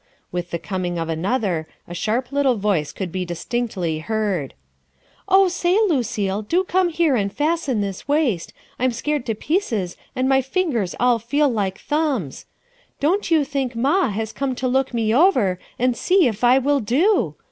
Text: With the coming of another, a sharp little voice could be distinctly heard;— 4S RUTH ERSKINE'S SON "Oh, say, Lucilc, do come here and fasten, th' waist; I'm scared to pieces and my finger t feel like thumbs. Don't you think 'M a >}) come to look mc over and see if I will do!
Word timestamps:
With 0.31 0.49
the 0.49 0.57
coming 0.57 0.97
of 0.97 1.09
another, 1.09 1.67
a 1.87 1.93
sharp 1.93 2.31
little 2.31 2.55
voice 2.55 2.91
could 2.91 3.11
be 3.11 3.23
distinctly 3.23 3.99
heard;— 3.99 4.55
4S 5.29 5.29
RUTH 5.29 5.29
ERSKINE'S 5.29 5.29
SON 5.29 5.37
"Oh, 5.37 5.47
say, 5.49 5.79
Lucilc, 6.31 6.47
do 6.49 6.63
come 6.63 6.89
here 6.89 7.15
and 7.15 7.31
fasten, 7.31 7.83
th' 7.87 8.07
waist; 8.07 8.51
I'm 8.79 8.93
scared 8.93 9.27
to 9.27 9.35
pieces 9.35 9.97
and 10.15 10.27
my 10.27 10.41
finger 10.41 10.87
t 10.87 11.17
feel 11.19 11.49
like 11.49 11.77
thumbs. 11.77 12.47
Don't 12.99 13.29
you 13.29 13.45
think 13.45 13.75
'M 13.75 13.85
a 13.85 14.25
>}) 14.27 14.33
come 14.33 14.55
to 14.55 14.67
look 14.67 14.91
mc 14.91 15.13
over 15.13 15.59
and 15.77 15.95
see 15.95 16.25
if 16.27 16.43
I 16.43 16.57
will 16.57 16.79
do! 16.79 17.35